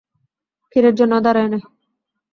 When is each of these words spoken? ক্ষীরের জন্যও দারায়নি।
ক্ষীরের 0.69 0.93
জন্যও 0.95 1.23
দারায়নি। 1.25 1.59